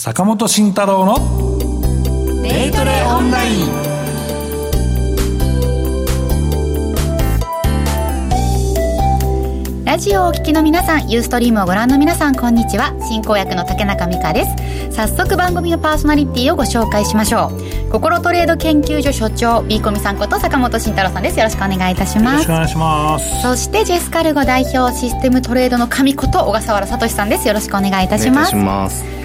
[0.00, 1.16] 坂本慎太郎の
[2.40, 3.66] デイトレオンライン。
[9.84, 12.94] ラジオをお聞きの皆さんユーストリームをご覧の皆さんこんにちは。
[13.08, 14.94] 進行役の竹中美香です。
[14.94, 17.50] 早速番組のパーソナリティをご紹介しましょ
[17.88, 17.90] う。
[17.90, 21.38] 心トレード研究所所長ビーコミさんこと坂本慎太郎さんです。
[21.40, 22.32] よろしくお願いいたします。
[22.34, 23.42] よろしくお願いします。
[23.42, 27.48] そしてジェスカルゴ代表システムトレードの神こと小笠原聡さんです。
[27.48, 28.52] よろしくお願いいたします。
[28.52, 29.17] さあさ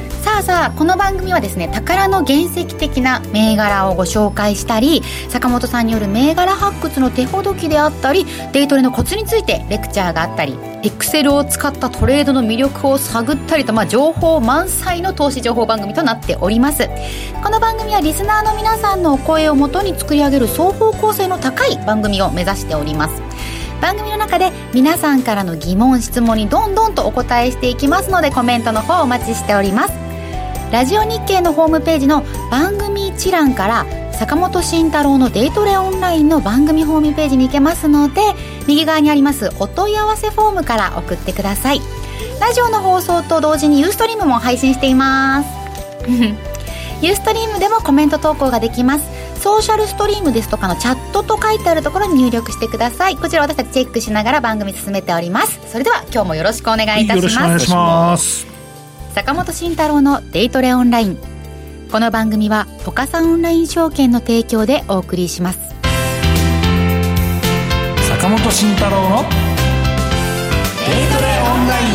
[0.50, 16.89] あこの番組はですね宝の原石的な銘柄をご紹介したり坂本さんによる銘柄発掘の手ほどきであったりデイトレのコツについてレクチャーがあったりエクセルを使ったトレードの魅力を探ったりと、まあ、情報満載の投資情報番組となっております。
[17.41, 23.22] この番組はリスナーの皆さんのお声をもとに作り上げる双方向性の高い番組を目指しております。
[23.80, 30.02] 番組の中で皆さんからの疑問質問にどんどんとお答えしていきますのでコメントの方お待ちしております。
[30.73, 38.22] ラジオ日経のホームページの番組一覧から坂本慎太郎のデイトレオンラインの番組ホームページに行けますので
[38.67, 41.80] 右側にありますお問い合わせフォームから送ってください。
[42.42, 45.50] ラジオの放送と同時にユーストリームも配信しています。
[47.06, 49.06] ユーストリームでもコメント投稿ができます。
[49.40, 53.16] ソーシャルストリームですとかのチャットと書いてあるところに入力してください。
[53.16, 55.59] こちら私たちチェックしながら番組進めております。
[55.67, 57.22] それでは今日もよろしくお願いいたします。
[57.22, 58.53] よろしくお願いします。
[59.14, 61.19] 坂本慎太郎のデイトレオンライン。
[61.92, 65.59] この番組は岡さんオンライン証券の提供でお送りします。
[68.09, 71.88] 坂本慎太郎のデイトレオンライン。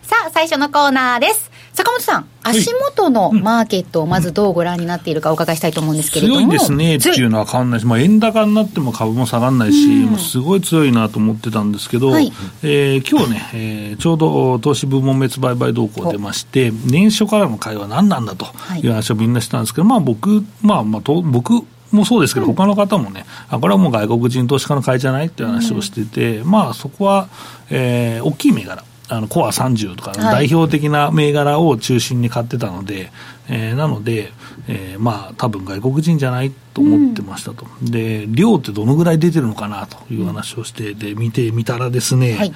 [0.00, 1.49] さあ最初のコーナーです
[1.80, 18.46] 坂本さん、足元のマーケットをまずどうご覧になっているかお伺いしたいと思うんですけれども、強いですねっていうのは変わらないし、まあ、円高になっても株も下がらないし、もうすごい強いなと思ってたんですけど、はい、えー、今日ね、えー、ちょうど投資部門別売買動向出まして、年初からの会話何なんだと
[18.82, 27.28] いう話をみんなしたんですけど、まあ僕、まあまあと、僕、もそうですけど、他の方もね、あこれはもう外国人投資家の買いじゃないっていう話をしてて、まあそこは、
[27.68, 33.10] えー、大きい銘柄、あのコア30とかの代表的な銘柄を中心に買ってたので、はい、
[33.48, 34.32] えー、なので、
[34.68, 42.52] えー、まあ多分外国人じゃないと思ってましたと、うん、で量ってどのぐらい出てるのかなという話をして、で見てみたらですね、はい、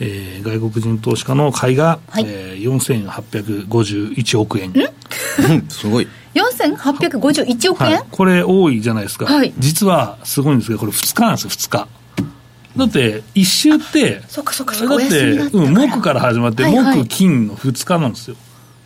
[0.00, 2.24] えー、外国人投資家の買いが、はい。
[2.26, 4.72] えー、4851億円。
[5.68, 6.08] すごい。
[6.34, 11.88] 4851億円、はい、これ多いじゃないですか、はい、実はすごいんですけど、これ2日なんですよ、2日。
[12.78, 18.36] だって一周ってそかそかだってうん木から始まって、木金の2日なんですよ。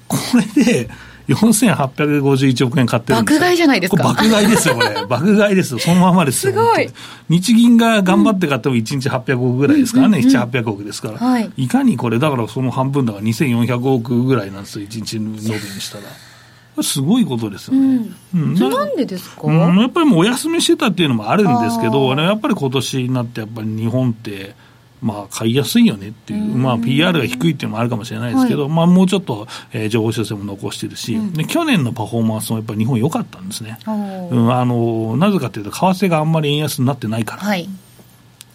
[0.09, 0.17] こ
[0.57, 0.91] れで
[1.29, 4.03] 4851億円買ってるんです爆買いじゃないですか。
[4.03, 4.95] 爆買いですよこれ。
[5.07, 5.79] 爆買いですよ。
[5.79, 6.91] そのままですよすごい。
[7.29, 16.05] 日銀が頑張って買っても1日800億ぐらいですからね、うん、7800億ですから、はい、いかにこれだからその半分だから2400億ぐらいなんですよ1日の延べにしたら。
[16.81, 18.09] すごいことですよね。
[18.35, 18.43] うん。
[18.43, 24.55] うん、なんでですか、うん、やっぱりもうお休みしてたっていうのもあるんですけど、やっぱり今年になってやっぱり日本って、
[25.03, 33.79] まあ、買いやすいよねっていう、まあ、PR が低いっていうのもあるかもしれないですけど、はい、まあ、もうちょっと、えー、情報修正も残してるし、うん、で、去年のパフォーマンスもやっぱり日本良かったんですね。
[33.87, 37.43] うん、あの、なぜかというと、為替があんまり円安になってないから。
[37.43, 37.69] はい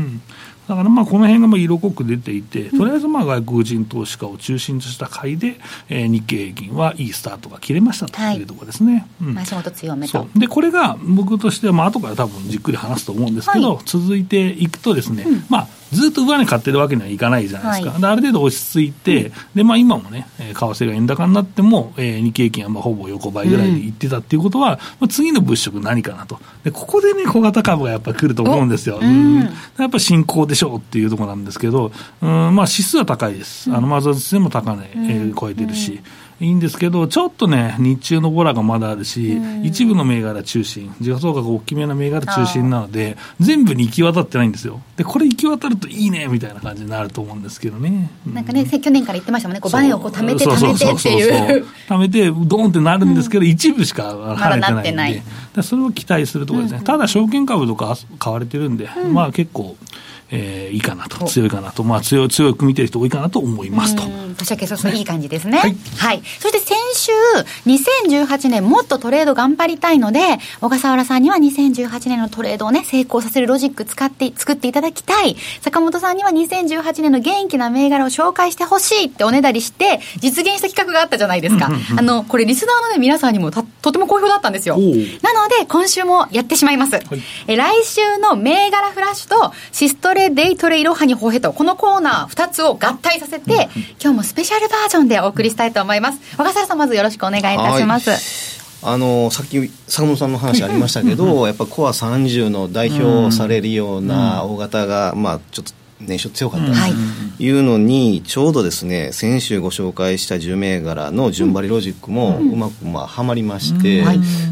[0.05, 0.21] ん
[0.67, 5.55] だからまあこの辺がまあ色濃く出ていて、とりあえずまあ外国人投資家を中心とした買いで、
[5.89, 8.43] えー、日経平均はいいスタートが切れましたとい。
[8.43, 9.07] うところですね。
[9.21, 10.27] はい、うん、足元強めと。
[10.35, 26.39] で、これが僕としては、まあ後から多分じっくり話すと思うんですけど、はい、続いていくとですね、うん、まあずっと上値買ってるわけにはいかないじゃないですか、はい、ある程度落ち着いて、でまあ、今もね、為替が円高になっても、えー、日経平均はまあほぼ横ばいぐらいでいってたっていうことは、うん、まあ、次の物色何かなと。
[26.63, 29.39] で、ここでね、小型株がやっぱり来ると思うんですよ、うん、
[29.77, 31.91] やっぱ進行でしょうっていうところなんですけど、
[32.21, 36.01] うんまあ、指数は高いです、あのマザーズでも高値、えー、超えてるし。
[36.39, 44.81] いいんですけど、ちょっとね、日中のボラがまだあるし、一部の銘柄中心、時価総額大きめな銘柄中心なので、全部に行き渡ってないんですよ。
[44.97, 48.11] で、これ行き渡るといいねみたいな感じになると思うんですけどね。
[48.31, 51.65] なんかね、去年から言ってましたもんね、こうバネをこう貯めて貯めてっていう。
[51.89, 55.23] 貯めて、ドーンってなるんですけど、一部しか跳ねてないんで、ま、ない。
[55.63, 56.81] それを期待するところですね。
[56.83, 59.75] ただ、証券株とか買われてるんで、まあ結構、
[60.29, 64.03] えー、いいかなと、強いかなと、まあ強い、強く見てる人多いかなと思いますと。
[64.37, 65.59] 年明け早々いい感じですね。
[65.59, 66.21] はい、はい。
[66.39, 66.66] そして先
[66.97, 67.11] 週、
[67.65, 70.19] 2018年もっとトレード頑張りたいので、
[70.61, 75.35] 小笠原さんには2018年のトレードをね、成功させるロジック使って、作っていただきたい。
[75.61, 81.69] 坂本さんには2018年の元気な銘柄を紹介してほしいっておねだりして、実現した企画があったじゃないですか。
[81.97, 84.77] あの、これリスナーのね、皆さんにもとても好評だったんですよ。
[84.77, 84.81] な
[85.33, 86.95] ので、今週もやってしまいます。
[86.95, 87.05] はい、
[87.47, 93.69] え来週の銘柄フラッシュとシストレデイトレイロハニホヘト、このコーナー2つを合体させて、
[94.01, 96.19] 今日もスペシャルバージョンでお送りしたいと思います。
[96.37, 98.57] 若狭さん、まずよろしくお願いいたします。
[98.81, 106.73] あのさっき坂本さんの話ありましたけど、 やっぱコア30の代表されるような大型が、まあ、ちょっと年初強かったと
[107.39, 107.49] い。
[107.49, 114.05] うのに、ちょうどですね先週ご紹介した10銘柄の順張りロジックもうまくまあはまりまして、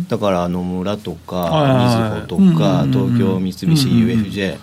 [0.09, 4.57] だから野村とかみずほとか東京三菱 UFJ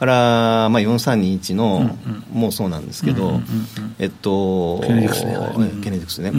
[0.00, 1.90] から、まあ、4321の、
[2.32, 3.42] もうそうなんですけど、
[3.98, 6.32] えっとケネディクスね、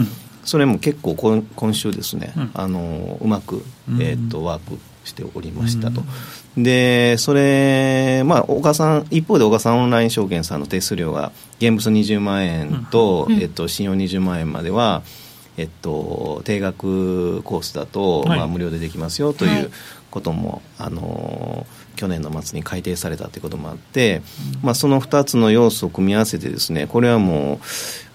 [0.44, 3.64] それも結構今今週ですね、あのうまく、
[4.00, 6.02] えっとワークしておりましたと。
[6.56, 15.02] で、それ、まあ、岡さん、一方で岡さんオンライン証券さんの手数料が、現物20万円と、えっと、信用20万円までは、
[15.56, 19.70] えっと、定額コースだと、まあ、無料でできますよという
[20.10, 21.66] ことも、あの
[21.96, 24.22] 去年の末に改定されたということもあって、
[24.62, 27.58] まあ、その2つの要素を組み合わせてですねこれはもう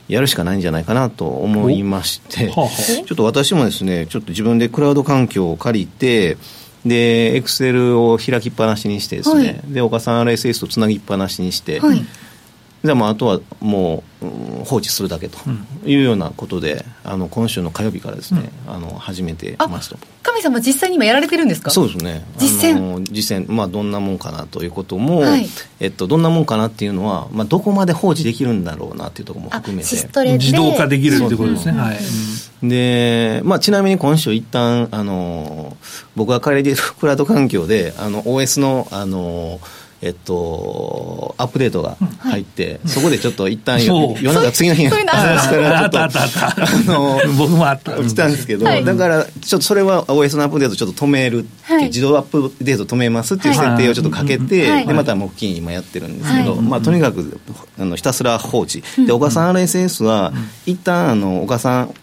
[0.07, 6.37] やるしかないんじゃないかなと思いまして、ちょっと私もですねちょっと自分でクラウド環境を借りて
[6.85, 11.99] でエクセルを開きっぱなしにしてですね、はい、で岡さん RSS とつなぎっぱなしにして、はい、
[12.83, 15.37] じゃあもうあとはもう、放置するだけと
[15.85, 19.97] いうようなことで、うん、あの今週の火曜日からですね、うん、あの始めてますと
[20.41, 21.71] 神様実際に今やられてるんですか？
[21.71, 22.23] そうですね。
[22.37, 23.03] 実践。
[23.11, 23.51] 実践。
[23.51, 25.47] まあどんなもんかなということも、はい、
[25.79, 29.95] えっと、どんなもんかなっていうのは、まあ、どこまで放置できるんだろうなっていうところも含めて。
[30.37, 31.97] 自動化できるっていうことですね、はい、
[32.67, 35.75] で、まあ、ちなみに今週一旦あの
[36.15, 39.59] 僕が借りているクラウド環境であの OS のあの
[40.01, 46.47] えっと、アップデートが入って、はい、そこでちょっと一旦夜中次の日にあったあったあった。
[46.49, 46.55] あ
[46.85, 47.95] の僕もあった。
[47.95, 57.39] 来たんですけど、はい、だからちょっとそれは OS のアップデートちょっと止める、はい、自動アップデート止めますっていう設定をちょっとかけて、でまた木金今やってるんですけど、まあ、とにかく
[57.79, 58.83] あのひたすら放置。
[59.05, 60.31] で岡さん RSS は
[60.65, 61.93] 一旦あの岡さん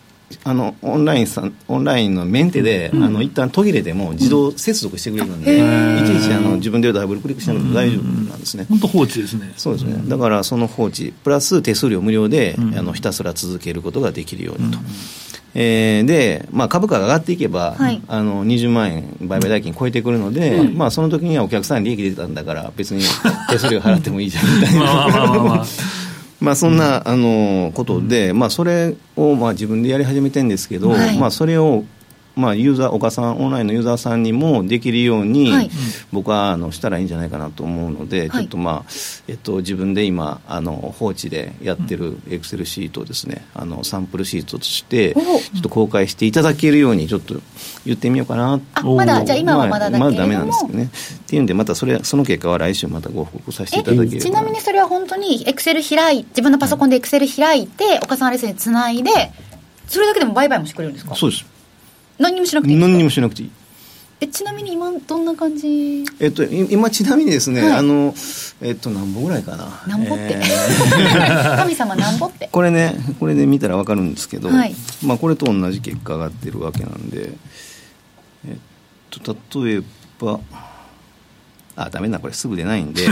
[0.45, 8.67] あのオンラインさんオンラインのメンテで、うん、あの一旦途切れても自動接続してくれるんで、うん、いちいちあの自分でダブルクリックしなくても大丈夫なんですね。
[8.69, 9.53] 本、当、放置ですね。
[9.57, 10.03] そうですね。
[10.09, 14.79] だからその放置プラス手数料無料で、あのひたすら続けることができるようにと。
[15.55, 23.03] えー、で、まあ、株価が上がっていけば、はい、あの20万円売買代金超えてくるので、うん、まあ、その時にはお客さんに利益出たんだから別に
[23.49, 25.65] 手数料払ってもいいじゃんみたいな。
[26.45, 31.85] まあ、そんな、あのことで、まあ、それをまあ自分でやり始めてるんですけど、はい、まあ、それを
[32.37, 35.71] まあ、ユーザー、岡さん、オンラインのユーザーさんにもできるように、はい、
[36.13, 38.91] 僕はあのしたらいいんじゃないかなと思うので、はい、ちょっとまあ、
[39.29, 45.21] えっと、自分で今、あの放置でやってるエクセルシートをですね、あのサンプルシートとして、ちょ
[45.59, 47.35] っと公開していただけるように、ちょっと
[47.87, 50.85] 言ってみようかなまだ、じゃあ今はまだだけまだダメなんですけどね。
[50.85, 59.11] っていうんで、またそれ、その結果は来週またご報告させていただけるちなみにそれは本当にエクセル開い自分のパソコンでエクセル開いて、岡さんレッスンにつないで、
[59.87, 61.15] それだけでも売買もしてくれるんですか？
[61.15, 61.47] そうです
[62.19, 63.51] 何にもしなくていい何にもしなくていい。
[64.21, 66.05] えちなみに今どんな感じ？
[66.21, 68.15] えっと今ちなみにですね、はい、あの
[68.63, 69.83] えっと何本ぐらいかな？
[69.89, 72.49] 何本って、えー、 神様何本って。
[72.51, 77.33] これねこれで見たら分かるんですけど、はい、まあこれと同じ結果が出るわけなんで
[78.49, 78.57] えっ
[79.11, 79.83] と例え
[80.21, 80.41] ば
[81.77, 83.03] あダメなこれすぐ出ないんで。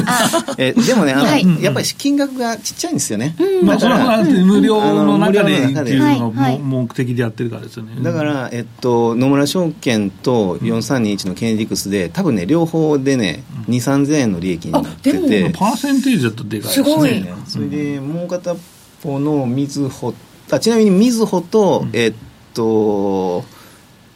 [0.58, 8.02] えでもねあの、はい、やっぱり金額がちっちゃいんですよね、うん、まあそれは無料の中でっていうのが目的でやってるからですよね。
[8.02, 15.50] だから、えっと、野村証券と4321のケネディクスで多分ね両方でね2 3 0 0 0円の利益になってて。
[15.50, 16.84] パーセンテージだとでかいですね。
[16.84, 17.24] すごい。
[17.46, 18.54] それでもう片
[19.02, 20.14] 方のみずほ
[20.50, 22.14] あちなみにみずほと、えっ
[22.54, 23.44] と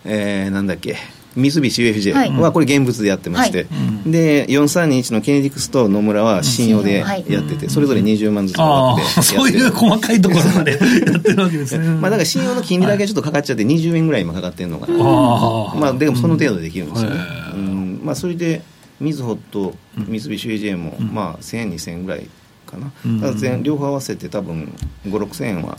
[0.05, 0.97] えー、なんだっけ
[1.37, 3.65] 三菱 UFJ はこれ現物でやってまして、は
[4.07, 11.87] い、で4321のケネディクスと野村は信用でやってて、それぞれ20万ずつかかってそういう細かいところまでやってるわけですね。
[12.01, 14.99] まあだから信用の金利だけちょっとかかっちゃって20円ぐらい今かかってるのかな、
[15.79, 17.21] まあでもその程度できるんですよね、
[17.55, 18.63] うん、まあそれで
[18.99, 22.27] みずほと三菱 UFJ もまあ1000円2000円ぐらい
[22.77, 24.73] かな、うん、ただ全両方合わせて多分
[25.07, 25.79] 56000円は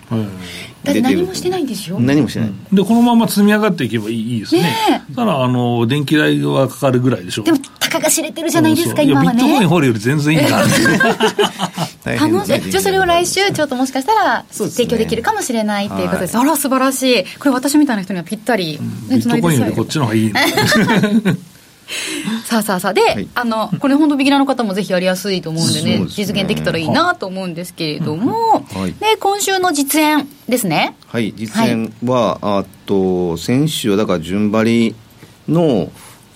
[0.84, 2.00] 出てる、何もしてないんですよ。
[2.00, 4.62] 何もしてない、でこのまま積み上がっていけばいいですね。
[4.62, 7.44] ねただあの電気代はかかるぐらいでしょ。
[7.44, 9.44] でもたかが知れてるじゃないですか今はね。
[9.44, 10.60] ビットコイン掘るより全然いいな。
[10.60, 16.28] 楽しいじゃあそれを来週ちょっともしかしたら提供できるかもしれないっていうことで。
[16.28, 17.24] す、ね、あら素晴らしい。
[17.38, 20.34] これ私みたいな人にはぴったり、ビットコインよりこっちの方がいい、ね
[22.46, 22.94] さあさあさあ。
[22.94, 30.96] で、はい、あのこれ本当ビギナーの方もぜひやりやすいと思うんでね、ね、実現できたらいいなと思うんですけれども、はい、で今週の実演ですね。
[31.08, 34.96] はい実演は、はい、あと先週はだから順張り
[35.48, 35.90] の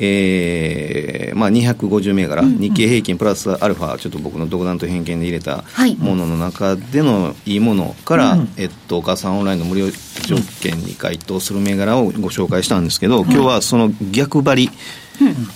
[0.04, 5.64] えーまあ、250銘柄、うんうん、日経平均プラスアルファちょっと僕の独断と偏見で入れた
[6.00, 9.92] ものの中でのいいものから、はい、えっと、お母さんオンラインの無料
[10.26, 14.72] 条件に該当する銘柄をご紹介したんですけど、今日はその逆張り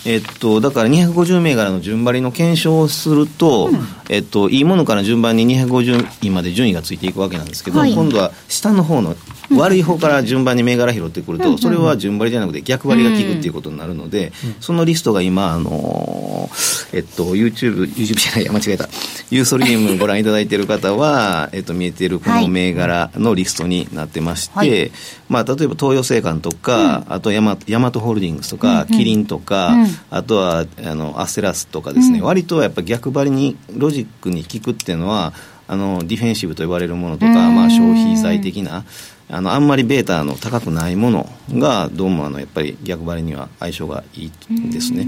[0.06, 9.16] えっと、だから250銘柄の順張りの検証をすると、うん、えっと、いいものから順番に250位まで順位がついていくわけなんですけど、はい、今度は下の方の
[9.56, 16.50] 悪い方から順番に銘柄拾ってくると、それは順張りじゃなくて逆張りが効くっていうことになるので、そのリストが今、あの
[16.94, 18.90] えっと、YouTube、YouTube じゃないや、間違えた。
[19.32, 24.92] ユーソリウムご覧いただいている方は、えっと、見えているこの銘柄のリストになってまして、はい、
[25.30, 29.76] まあ、例えば東洋製缶とか、あとヤマヤマトホールディングスとか、キリンとか、
[30.10, 35.34] あとはあのアステラスとかですね、割とやっぱ逆張りにロジックに効くっていうのは
[35.68, 38.86] あのディフェンシブと呼ばれるものとか、まあ、消費財的な
[39.30, 45.08] あのあんまりベータの高くないものがどうもあのやっぱり逆張りには相性がいいんですね。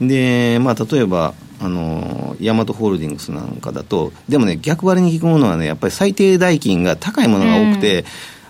[0.00, 8.04] でまあ、例えばあのヤマトホールディングスなんかだとでもね逆張りに効くものはねやっぱり最低代金が高いものが多くて、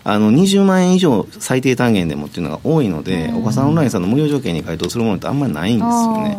[0.04, 6.38] あの20万円以上最低単元でもっていうのが多いので、お母さんオンラインさんの無料条件に回答するものってあんまりないんですよね。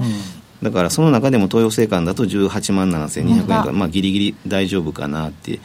[0.63, 5.59] だからその中でも東洋製缶だと18万7200円とか、まあ、ギリギリ大丈夫かなって、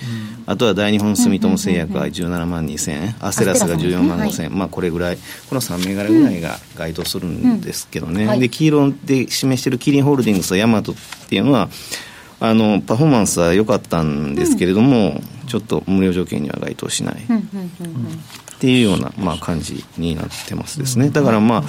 [0.47, 5.18] あとは大日本住友製薬が17万2000円、アステラスが14万5000円、まあ、これぐらい、
[5.49, 10.94] この3銘柄ぐらいが該当するんですけどね、で黄色で示しているキリンホールディングスとヤマトっ
[11.28, 11.68] ていうのは、
[12.40, 17.16] あのパフォーマンスは良かったんですけれども、ちょっと無料条件には該当しない。
[17.16, 21.09] っていうような、まあ、感じになってますですね。
[21.09, 21.62] だからまあ、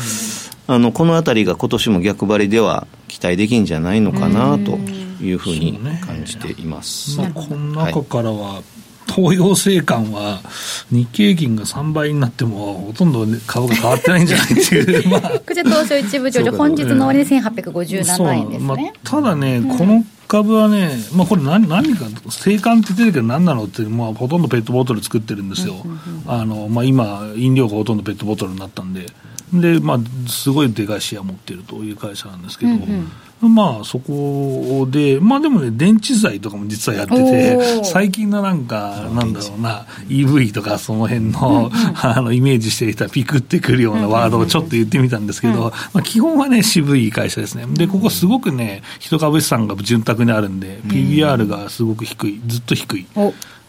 [0.68, 4.78] あのこの辺りが今年も逆張りでは期待できんじゃないのかなと
[5.24, 7.18] いうふうに感じています。
[7.18, 8.64] まあ、この中からは、はい
[9.12, 10.40] 東洋製缶は
[10.90, 25.76] 日経平均が3倍になってもほとんど株が変わってないんじゃないっていう、 まあ、こちら東証一部上場本日の終わりで1857円ですね、まあ、ただね、うん、この株はね、まあ、これ何何か製缶って言ってるけど何なのって、まあ、ほとんどペットボトル作ってるんですよ、
[26.26, 29.08] あのまあ、今飲料がほとんどペットボトルになったんで
[29.54, 32.82] で、まあ、すごいでかいシェア持ってるという会社なんですけど、うん
[33.44, 33.56] うん。
[33.56, 47.66] まあそこで、まあでもね、電池材とかも実はやってて、最近のなんか、なんだろうな、EV とかその辺の、あの、イメージしていたピクってくるようなワードをちょっと言ってみたんですけど、まあ基本はね、渋い会社ですね。
[47.68, 53.08] で、ここすごくね、一株資産が潤沢にあるんで、PBR がすごく低い、ずっと低い。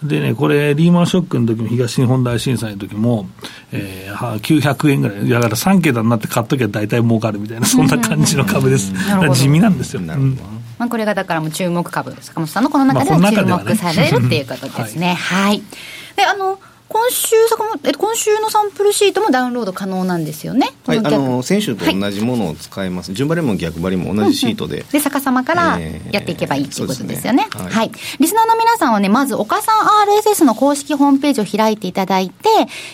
[0.02, 3.28] でね、これ、リーマンショックの時も東日本大震災の時も、
[3.70, 8.92] えー、900円ぐらい、だから3桁になって買っときゃ大体儲かるみたいな、そんな感じの株です。
[9.34, 10.00] 地味なんですよ。
[10.00, 10.62] なるほど。
[10.78, 15.14] まあ、これがだからも注目株、坂本さんのこの中では注目されるっていうことですね。
[15.14, 15.62] はい、はい。
[16.16, 16.58] で、あの、
[16.92, 17.34] 今週
[17.84, 20.68] え今週のサンプルシートもダウンロード可能なんですよね？
[20.86, 23.10] はい、あの先週と同じものを使えます。
[23.10, 24.76] はい、順張りも逆張りも同じシートで。
[24.76, 25.80] うんうん、で逆さまから
[26.10, 27.46] やっていけばいいっていうことですよね。
[27.48, 27.92] えー、ねはい、はい。
[28.20, 32.48] リスナーの皆さんはね、まず岡さん RSS の公式ホームページを開いていただいて、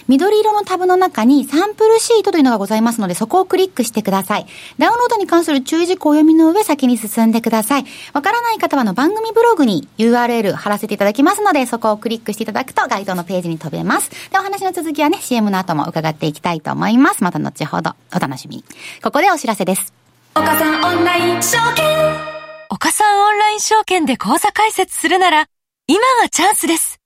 [0.06, 4.46] 緑色のタブの中にサンプルシートというのがございますので、そこをクリックしてください。
[4.78, 7.84] ダウンロードに関する注意事項を読みの上先に進んでください。
[8.12, 13.87] わからない方はの番組ブログに URL 貼らせていただきますので、そこをクリックしていただくと該当のページに飛べます。
[13.88, 17.24] で、お話の続きはね、CM の後も伺っていきたいと思います。
[17.24, 18.64] また後ほどお楽しみ
[19.02, 19.92] ここでお知らせです。
[20.34, 21.86] 岡さんオンライン証券
[22.70, 25.46] 岡さんオンライン証券で口座開設するなら、
[25.86, 27.00] 今がチャンスです。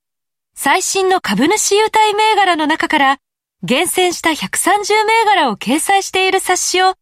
[0.55, 3.19] 最新の株主優待銘柄の中から、
[3.63, 6.95] 厳選した130銘柄を掲載している冊子を、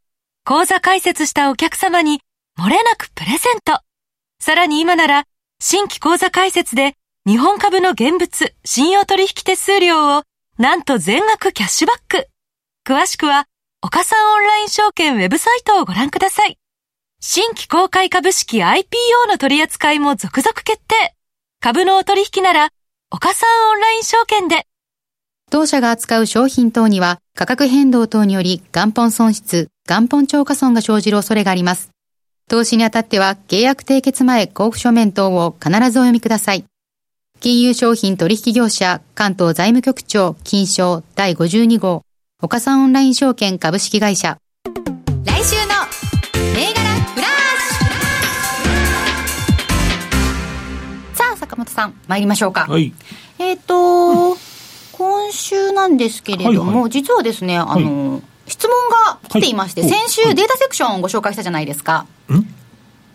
[0.45, 2.21] 口座開設したお客様に
[2.59, 3.81] 漏れなくプレゼント。
[4.41, 5.25] さらに今なら、
[5.59, 6.95] 新規口座開設で
[7.27, 10.23] 日本株の現物、信用取引手数料を
[10.59, 12.29] なんと全額キャッシュバック。
[12.87, 13.47] 詳しくは、
[13.83, 16.57] 岡三オンライン証券ウェブサイトをご覧ください。
[17.21, 18.85] 新規公開株式 IPO
[19.29, 21.15] の取り扱いも続々決定。
[21.61, 22.71] 株のお取引なら、
[23.11, 24.67] 岡三オンライン証券で。
[25.51, 31.91] 当社が扱う商品等には価格変動等により元本損失、元本超過損が生じる恐れがあります。
[32.49, 36.65] 投資にあたっては契約締結前交付書面等を必ずお読みください。
[37.41, 42.03] 金融商品取引業者関東財務局長金賞第52号
[42.43, 44.37] 岡さんオンライン証券株式会社。
[45.25, 45.73] 来週の
[46.55, 46.83] 銘柄
[47.15, 47.31] フラッ
[47.63, 52.67] シュさあ、坂本さん、参りましょうか。
[52.69, 52.93] はい。
[53.39, 54.37] えっ、ー、と、
[54.93, 62.05] 今週なんですけれども、はいはい、実はですね、あの、はい、質問が来ていまして、はい、先週データセクションをご紹介したじゃないですか。
[62.31, 62.60] ん？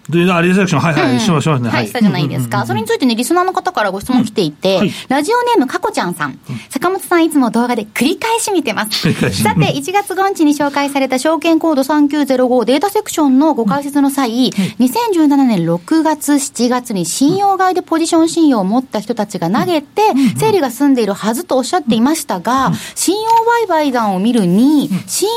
[0.09, 1.69] で、あ、リセクション、はいはい、うん、しますね。
[1.69, 2.65] はい、したじゃないですか。
[2.65, 9.13] それについてね、リスナーの方からご質問来ていて、はい、ラジオネームかこちゃんさん、坂本さんいつも動画で繰り返し見てます。
[9.43, 20.01] さて、1月5日に紹介された証券コード3905データセクションのご解説の際、2017年6月、7月に信用買いでポジション信用を持った人たちが投げて、
[20.37, 23.29] 整理が済んでいるはずとおっしゃっていましたが、信用
[23.65, 25.27] 売買団を見るに、信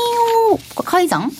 [0.51, 1.31] 用改ざん？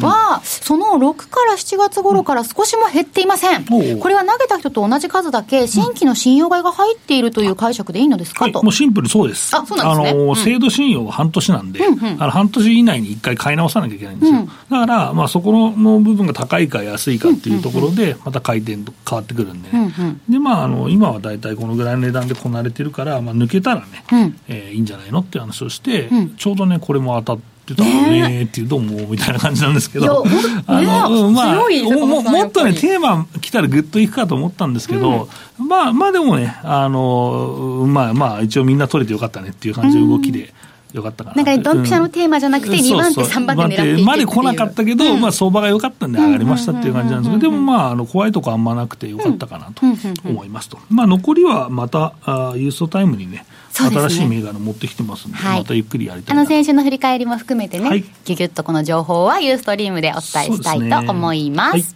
[0.00, 3.64] は、その6から7月頃から少しも減っていません。
[3.64, 8.62] これは投げた人と同じ数だけ、新規の信用買いが入っているという解釈でいいのですか、はい、と。
[8.62, 9.54] もうシンプルそうです。
[9.56, 10.20] あ、そうなんですね。
[10.22, 14.38] あの、制度信用は半年なんで、うんうん、あの半年以内に1回買い直さなきゃいけないんですよ。
[14.38, 30.24] うん、だから、まあ、そこの部分が高いか安いかっていうところで、また回転変わってくるんで、ね、うんうん、で、まあ、あの、今は大体このぐらいの値段でこなれてるから、まあ、抜けたらね、うん、えー、いいんじゃないのっていう話をして、ちょうどね、これも当たって、ってたねっていう、どうも、みたいな感じなんですけど、
[30.66, 40.54] あの、まあ、ももっとね、テーマ来たらぐっといくかと思ったんですけど、まあ、まあでもね、あの、まあまあ、一応みんな取れてよかったねっていう感じの動きで。
[40.92, 41.42] よかったかな。
[41.42, 49.82] なんか、ドンピシャのテーマじゃなくて、2番手、3番手狙っていまで来なかったけど、まあ、相場が良かったんで上がりましたっていう感じなんですけど、でもまあ、あの、怖いとこあんまなくてよかったかなと。
[50.24, 50.78] 思いますと。
[50.90, 60.22] まあ、残りはまた、あユーストタイムにね、新しい銘柄持ってきてますんで、またゆっくりやりたいあの先週の振り返りも含めてね、はい、ぎゅぎゅっとこの情報はユーストリームでお伝え
[60.56, 61.94] したいと思います、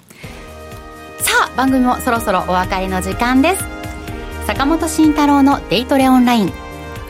[1.19, 3.65] さあ番組もそろそろお別れの時間です。
[4.47, 6.62] 坂本慎太郎のデイトレオンライン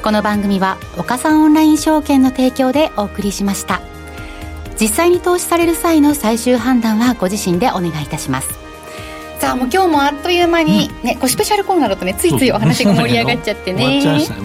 [0.02, 3.80] この番組は岡三オンライン証券の提供でお送りしました。
[4.80, 8.48] 実際に投資される際の最終判断はご自身でお願いいたします。
[9.42, 14.00] さあもう今日もあっという間に、ね、こうスペシャルコーナーだとねついついお話が盛り上がっちゃってね。
[14.00, 14.38] 進んじゃ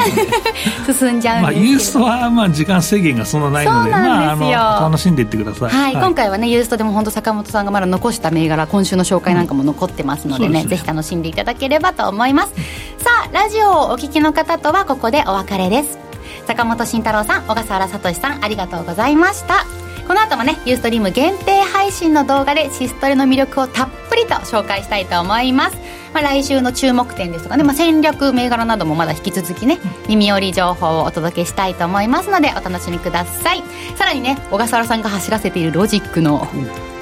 [0.88, 12.54] うんですけど、まあ、ユーストはまあ時間制限がそんなないのでまあ、楽しんでいってください、はい、はい、今回はねユーストでも本当坂本さんがまだ残した銘柄今週の紹介なんかも残ってますのでねうん、ぜひ楽しんでいただければと思います。
[12.98, 16.00] さあラジオをお聞きの方とはここでお別れです。
[16.48, 25.78] 坂本慎太郎さん小笠原聡さんありがとうございましたこの後もねユーストリーム限定配信の動画でシストレの魅力をたっぷりと紹介したいと思います、
[26.14, 33.64] まあ、来週の注目点ですとかね、まあ、戦略銘柄などもまだ引き続きね耳寄り情報をお届けしたいと思いますのでお楽しみください。
[33.98, 36.48] さらにね小笠原さんが走らせているロジックの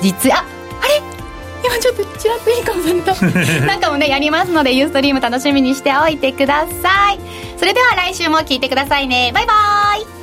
[0.02, 0.40] 実あ
[0.82, 1.02] あれ？
[1.64, 7.20] 今ちょっとちらっといい顔されたなんかもねやりますのでユーストリーム楽しみにしておいてください。
[7.58, 9.32] それでは来週も聞いてくださいね。
[9.34, 9.54] バイバ
[10.02, 10.15] イ